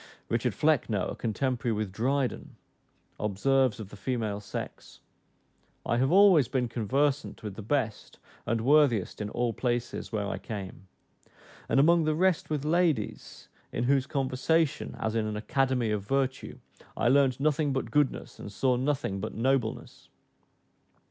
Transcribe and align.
Richard 0.29 0.55
Flecknoe, 0.55 1.11
a 1.11 1.15
contemporary 1.15 1.73
with 1.73 1.91
Dryden, 1.91 2.55
observes 3.19 3.79
of 3.79 3.89
the 3.89 3.95
female 3.95 4.39
sex, 4.39 4.99
"I 5.85 5.97
have 5.97 6.11
always 6.11 6.47
been 6.47 6.67
conversant 6.67 7.43
with 7.43 7.53
the 7.53 7.61
best 7.61 8.17
and 8.47 8.61
worthiest 8.61 9.21
in 9.21 9.29
all 9.29 9.53
places 9.53 10.11
where 10.11 10.25
I 10.27 10.39
came; 10.39 10.87
and 11.69 11.79
among 11.79 12.05
the 12.05 12.15
rest 12.15 12.49
with 12.49 12.65
ladies, 12.65 13.47
in 13.71 13.83
whose 13.83 14.07
conversation, 14.07 14.95
as 14.97 15.13
in 15.13 15.27
an 15.27 15.37
academy 15.37 15.91
of 15.91 16.01
virtue, 16.01 16.57
I 16.97 17.07
learnt 17.07 17.39
nothing 17.39 17.71
but 17.71 17.91
goodness, 17.91 18.39
and 18.39 18.51
saw 18.51 18.77
nothing 18.77 19.19
but 19.19 19.35
nobleness." 19.35 20.09